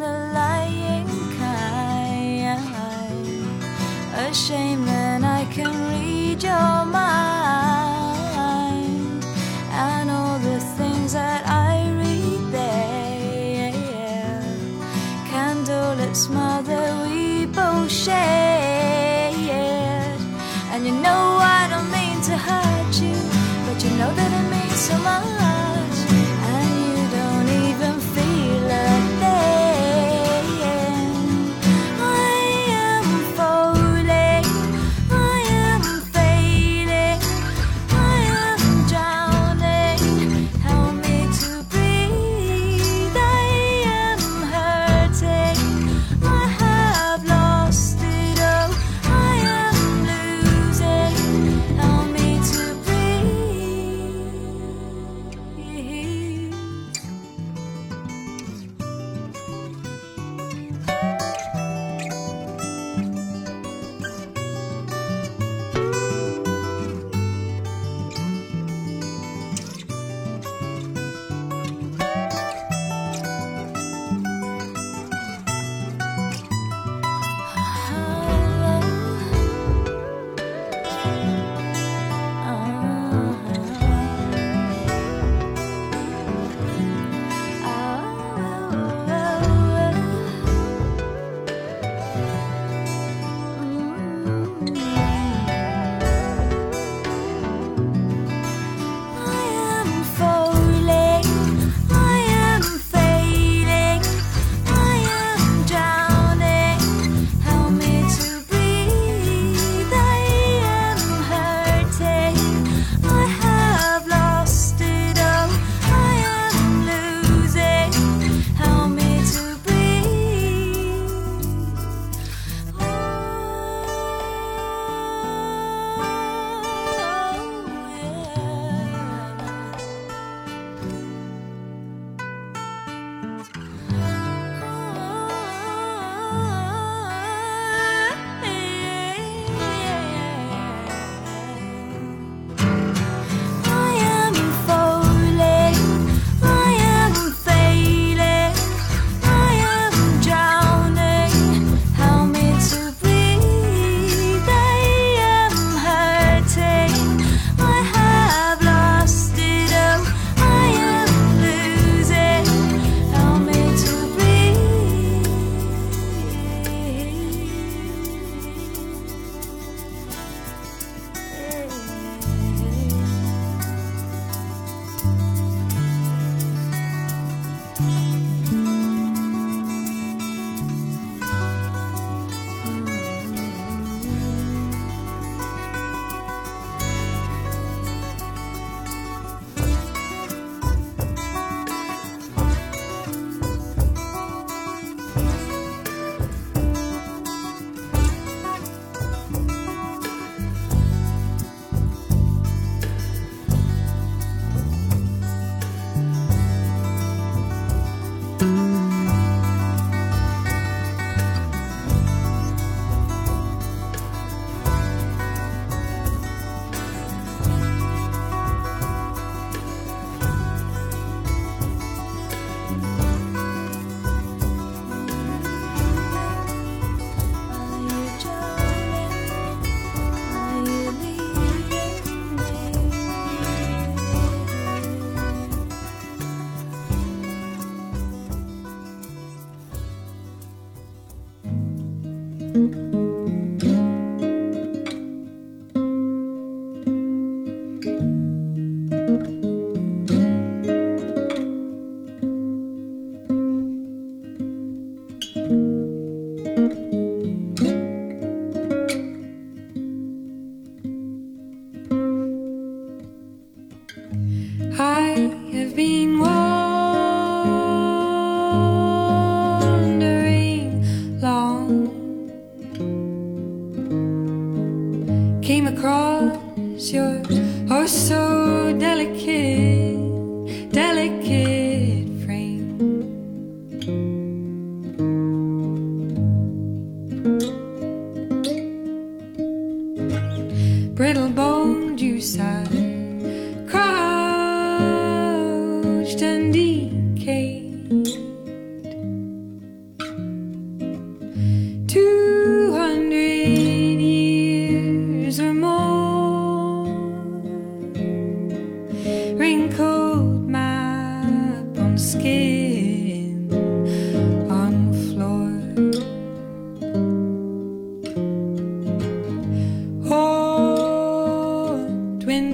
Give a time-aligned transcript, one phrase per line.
[0.00, 1.06] the lying
[1.38, 2.58] kind.
[4.14, 6.79] A shame that I can read your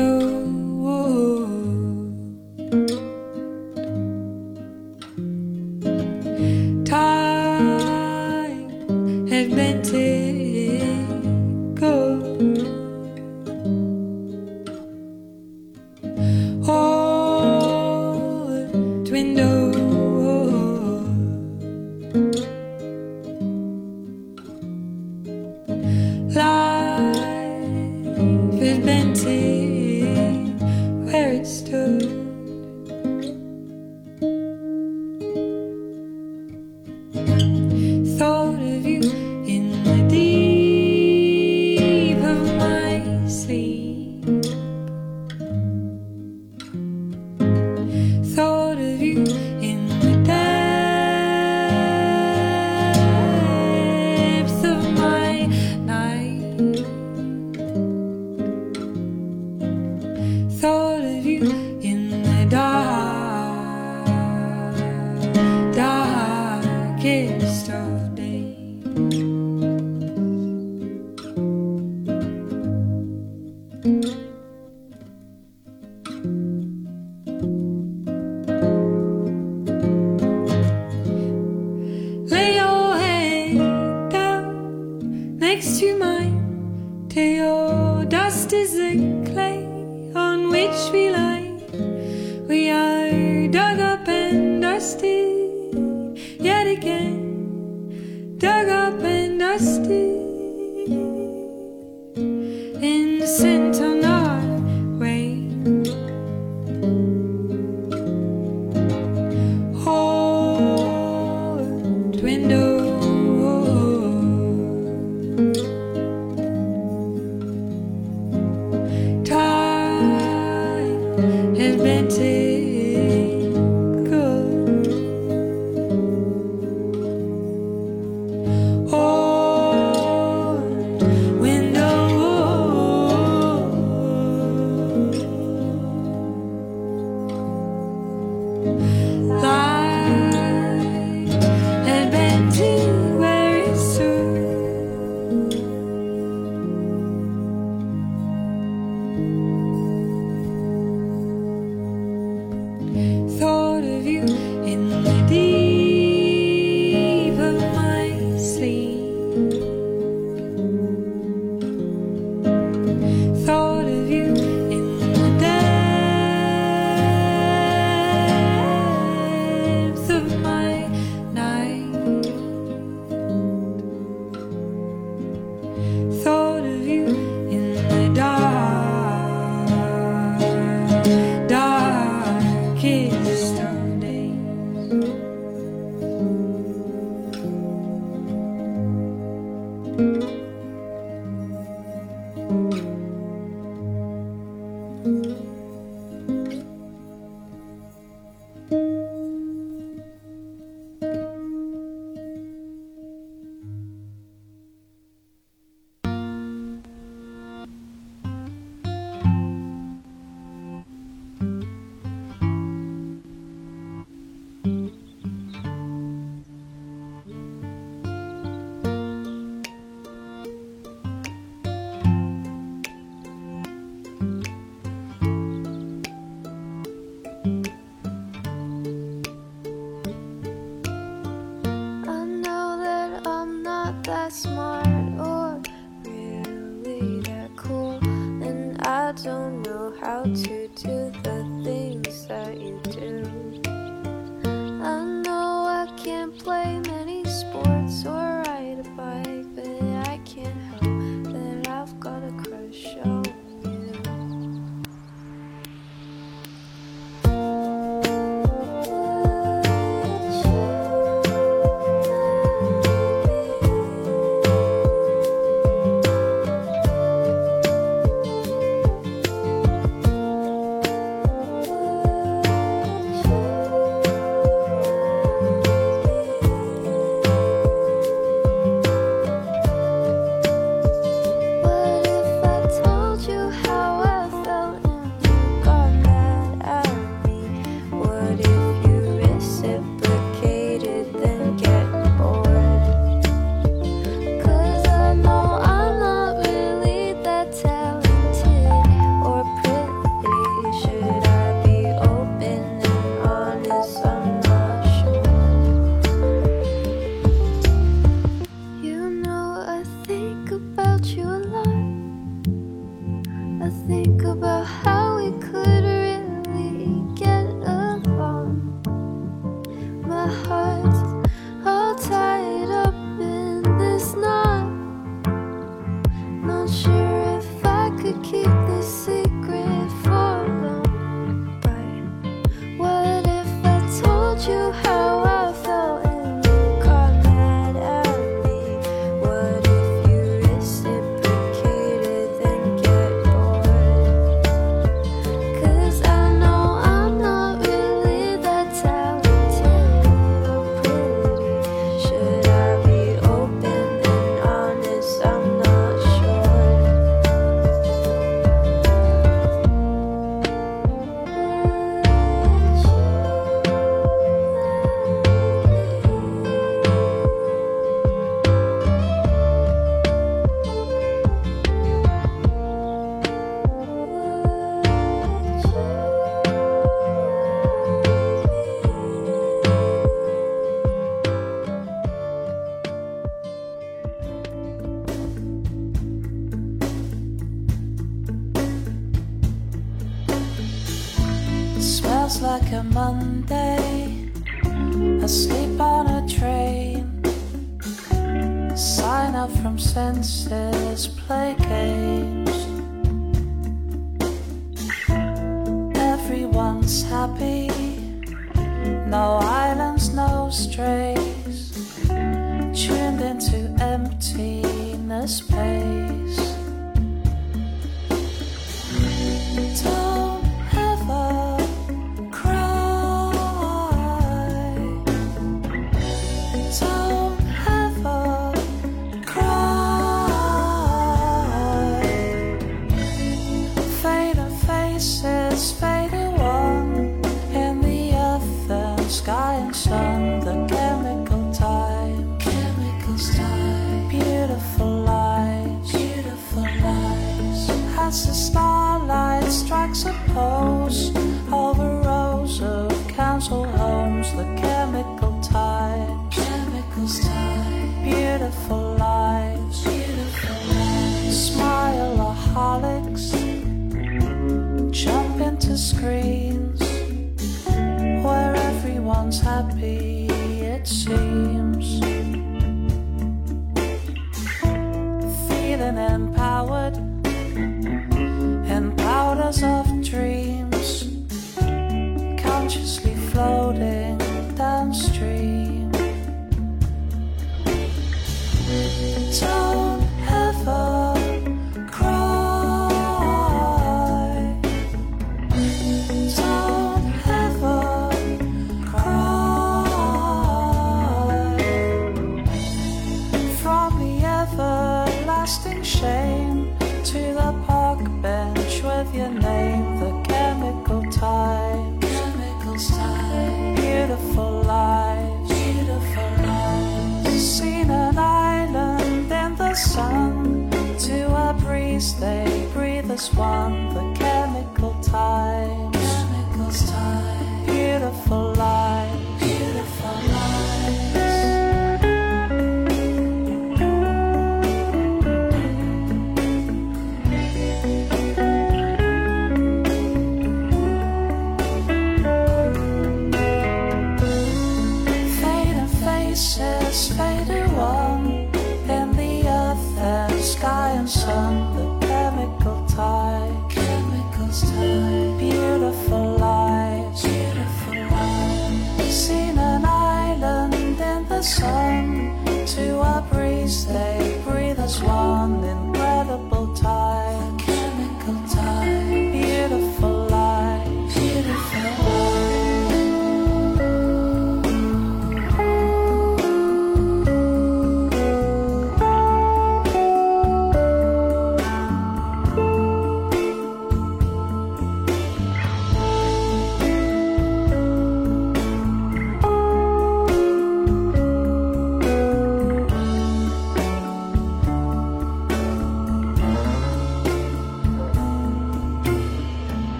[0.00, 1.29] window.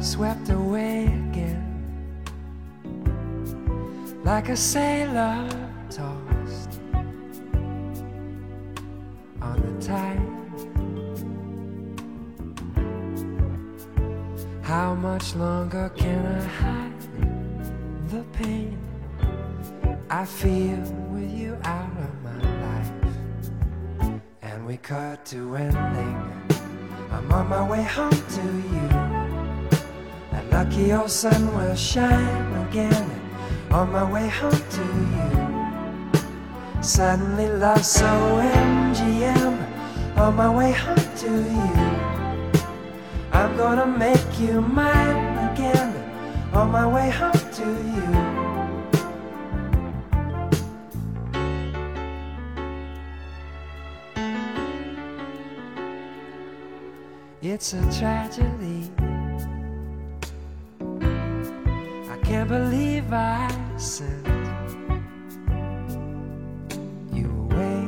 [0.00, 1.64] swept away again
[4.24, 5.46] like a sailor
[5.90, 6.80] tossed
[9.42, 10.20] on the tide.
[14.62, 17.00] How much longer can I hide
[18.08, 18.78] the pain
[20.08, 20.80] I feel
[21.12, 24.20] with you out of my life?
[24.40, 26.32] And we cut to ending.
[27.12, 29.03] I'm on my way home to you.
[30.54, 33.10] Lucky your sun will shine again
[33.72, 35.30] on my way home to you.
[36.80, 39.56] Suddenly love so MGM
[40.16, 41.74] on my way home to you.
[43.32, 45.90] I'm gonna make you mine again
[46.52, 48.44] on my way home to you.
[57.42, 58.73] It's a tragedy
[67.12, 67.80] You away.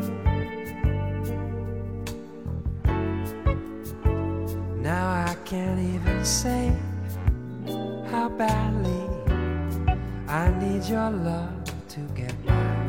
[4.77, 6.73] Now I can't even say
[8.09, 9.03] how badly
[10.29, 12.87] I need your love to get by.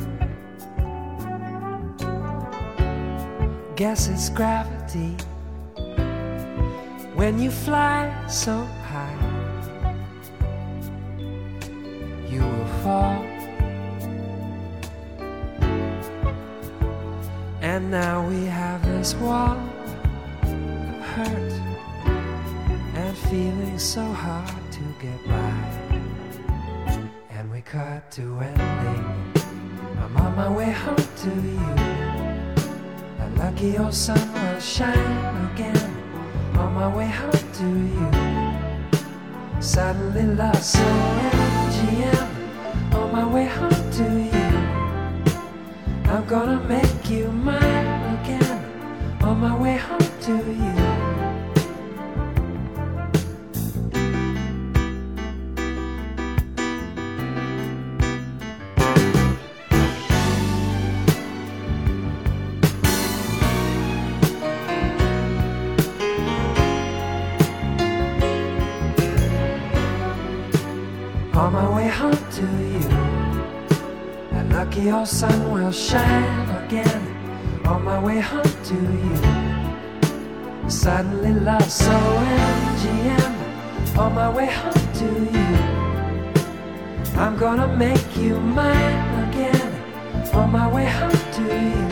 [3.75, 5.17] Guess it's gravity
[7.15, 8.67] when you fly so
[27.71, 29.33] Cut to ending.
[29.99, 31.75] I'm on my way home to you.
[33.19, 35.75] A lucky old sun will shine again
[36.55, 38.09] on my way home to you.
[39.61, 44.49] Suddenly lost so MGM on my way home to you.
[46.09, 48.63] I'm gonna make you mine again
[49.21, 50.86] on my way home to you.
[74.97, 77.01] Old sun will shine again
[77.65, 80.69] on my way home to you.
[80.69, 83.33] Suddenly love so MGM
[83.97, 85.53] on my way home to you.
[87.23, 89.69] I'm gonna make you mine again
[90.33, 91.83] on my way home to you.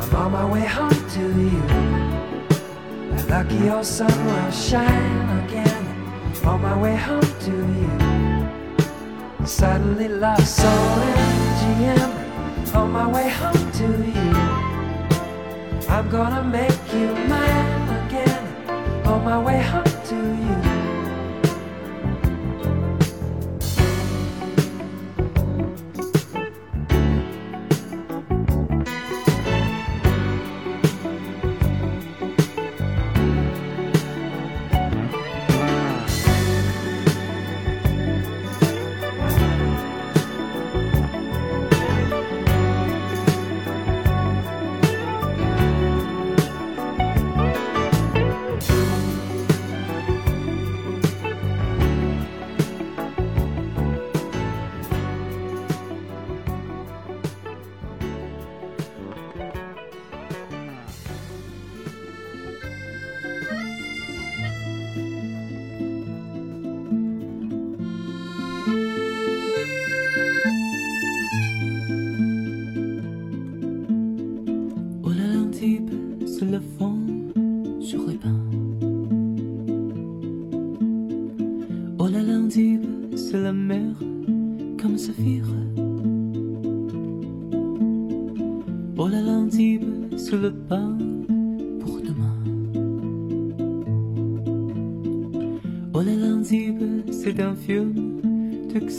[0.00, 1.62] I'm on my way home to you.
[3.30, 5.84] Lucky old sun will shine again
[6.44, 8.03] on my way home to you.
[9.56, 14.34] Suddenly lost so MGM on my way home to you.
[15.88, 18.44] I'm gonna make you mine again
[19.06, 19.93] on my way home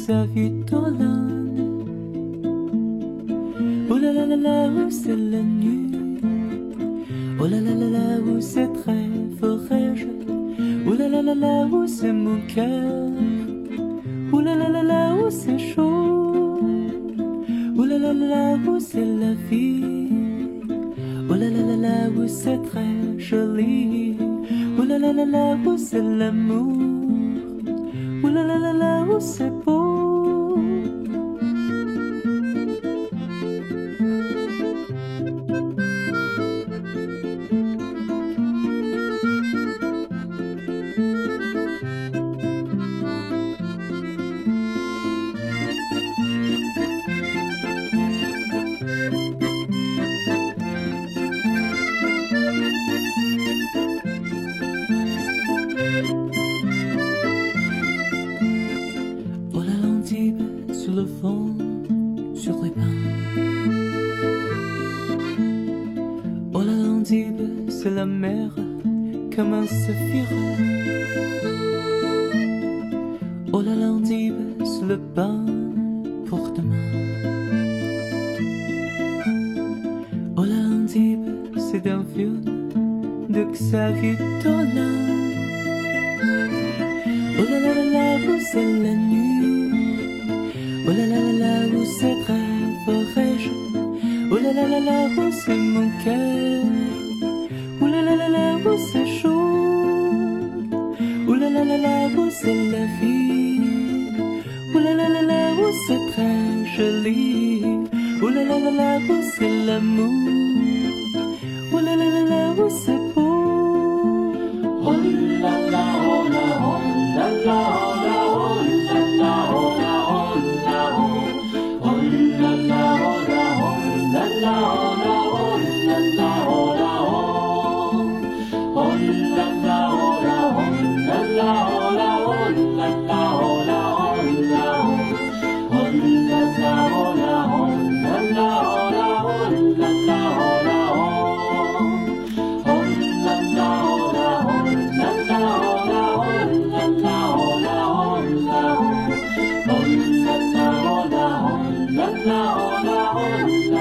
[0.07, 0.54] de Xavier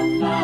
[0.07, 0.41] oh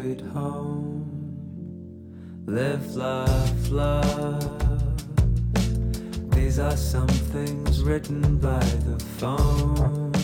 [0.00, 1.04] sweet home.
[2.46, 4.94] Live, love, love.
[6.30, 10.17] These are some things written by the phone.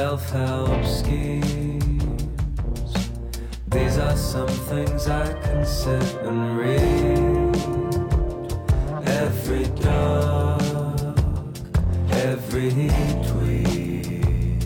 [0.00, 2.02] self help schemes.
[3.68, 7.54] These are some things I can sit and read.
[9.24, 11.18] Every dog,
[12.12, 12.70] every
[13.28, 14.64] tweet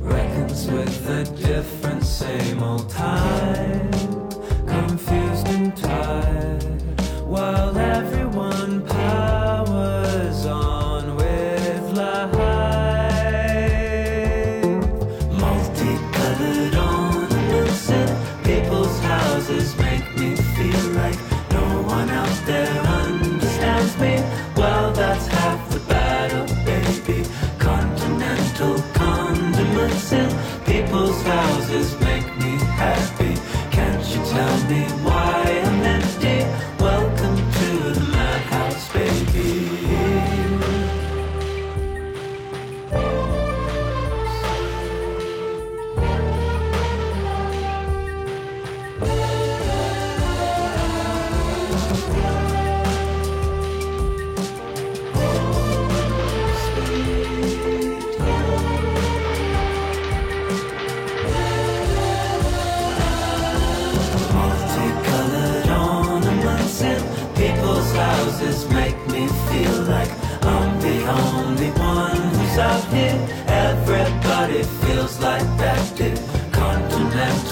[0.00, 3.85] reckons with the different same old time.
[31.26, 31.95] houses.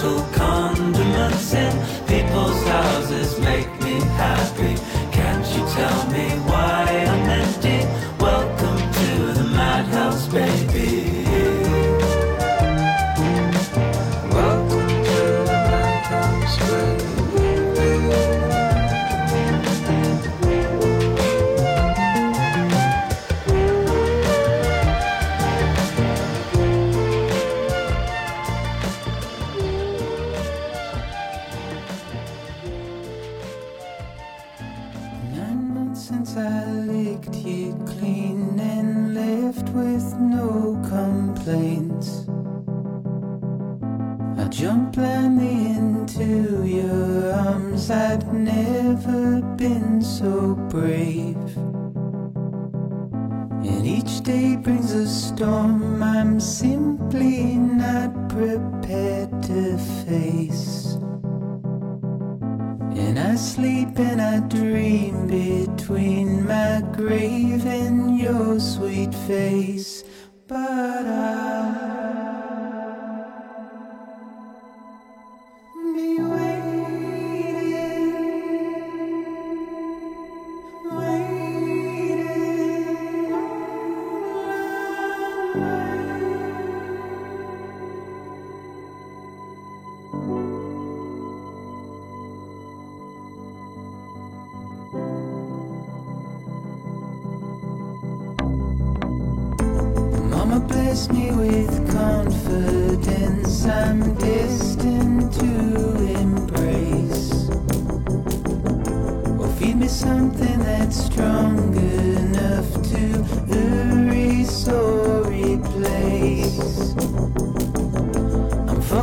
[0.05, 1.71] tomato condiments in
[2.05, 4.75] people's houses make me happy.
[5.11, 7.85] Can't you tell me why I'm empty?
[8.19, 11.24] Welcome to the madhouse, baby.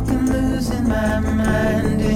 [0.09, 2.12] I'm losing my mind.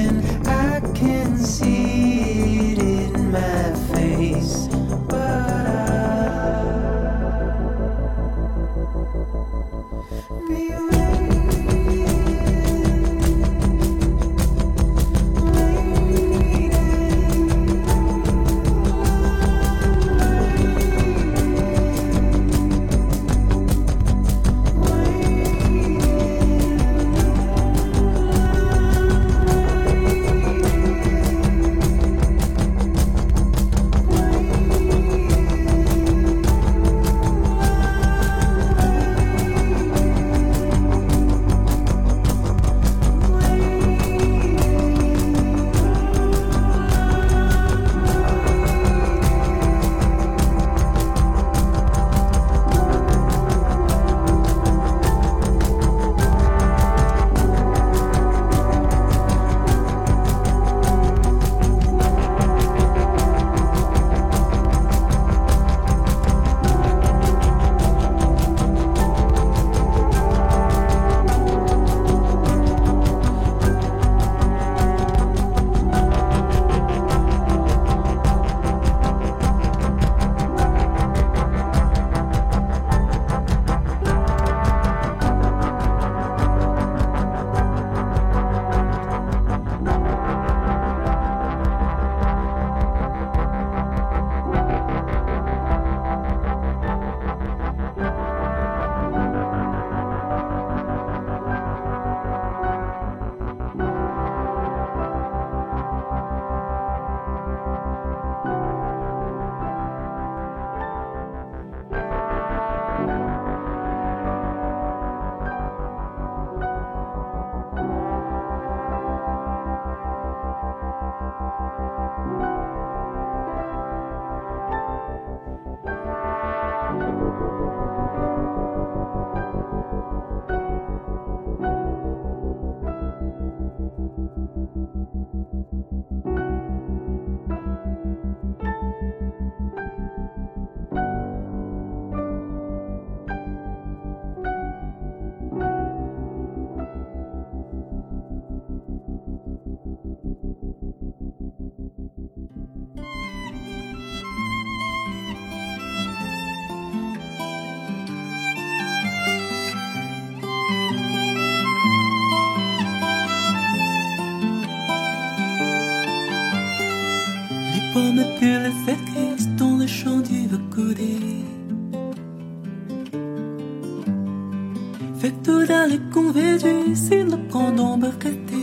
[177.07, 178.56] 心若不动，不被撼。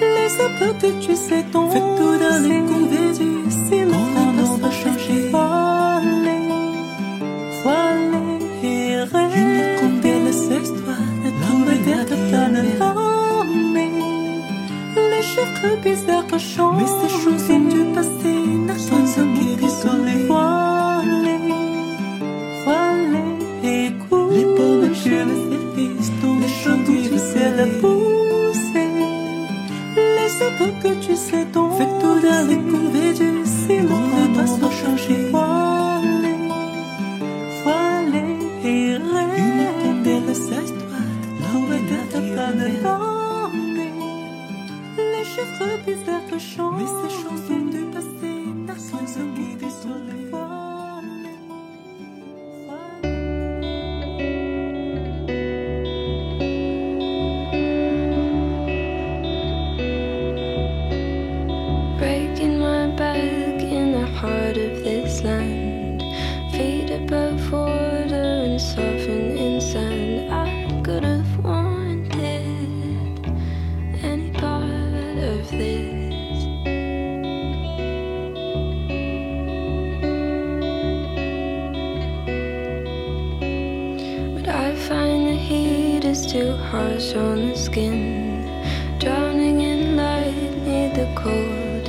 [0.00, 2.17] Les sapins que tu sais tomber.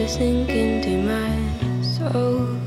[0.09, 2.58] sink into my soul.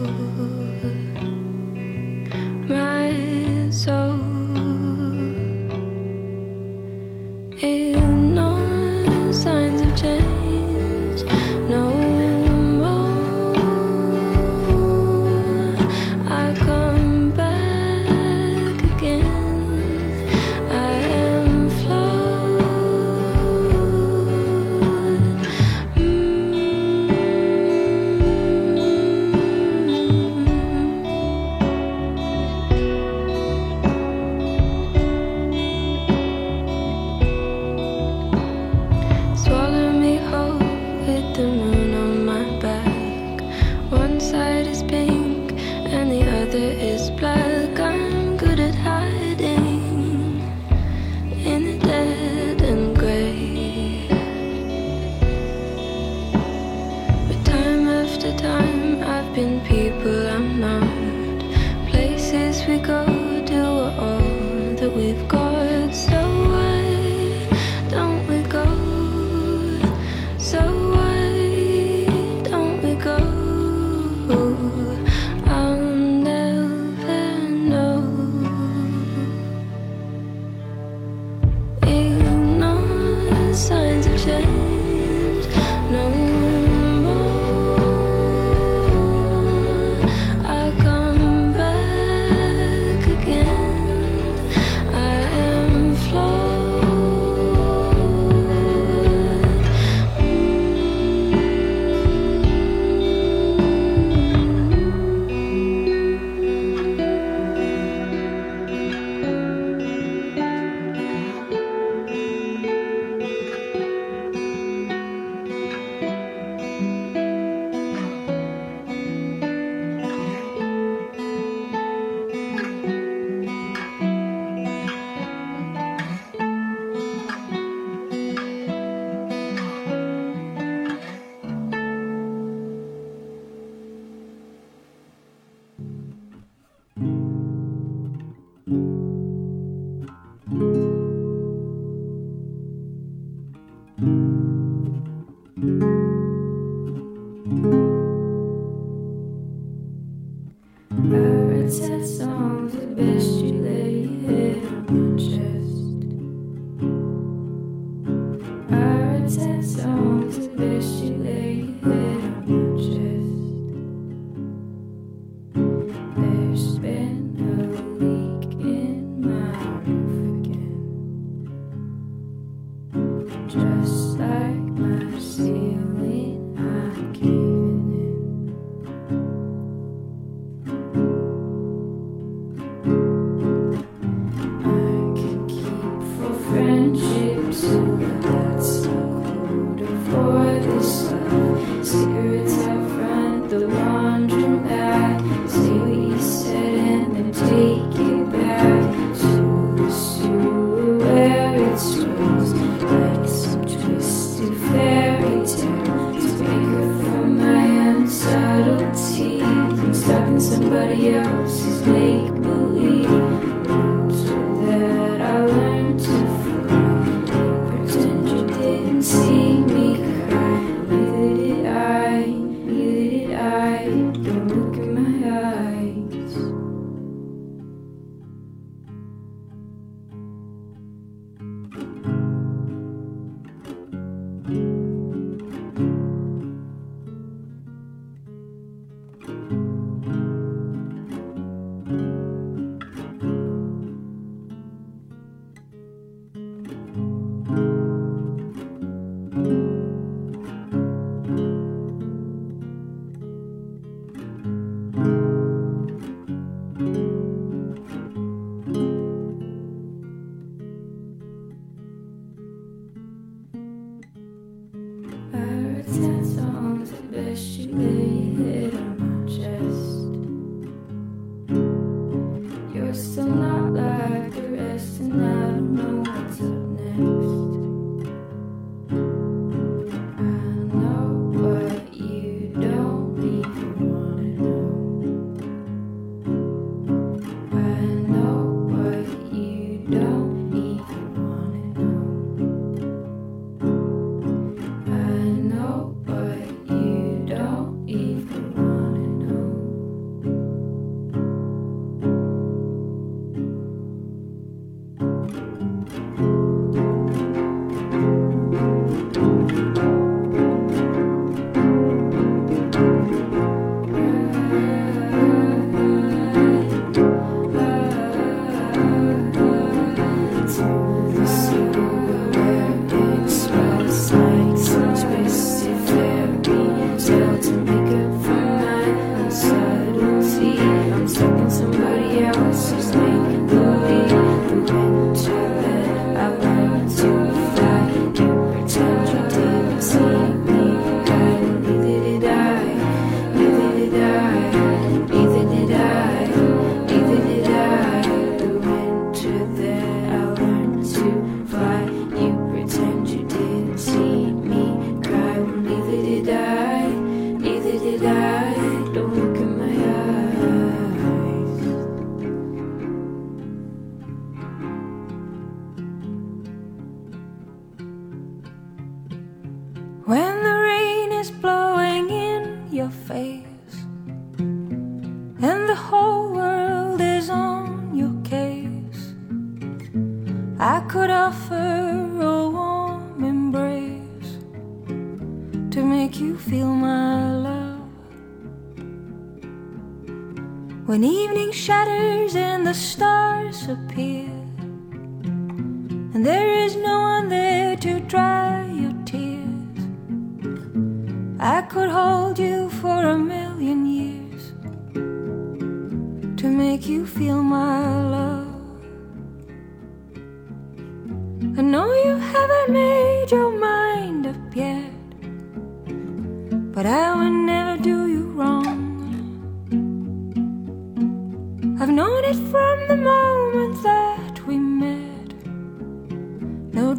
[208.95, 213.51] I'm stuck in somebody else's make believe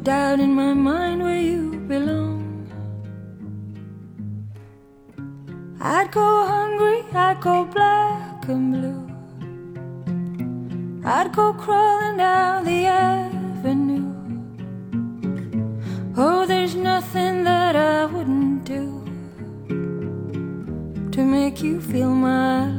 [0.04, 2.68] doubt in my mind where you belong.
[5.80, 9.04] I'd go hungry, I'd go black and blue.
[11.06, 14.12] I'd go crawling down the avenue.
[16.18, 19.06] Oh, there's nothing that I wouldn't do
[21.12, 22.73] to make you feel my